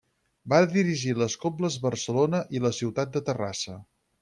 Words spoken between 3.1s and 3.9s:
de Terrassa.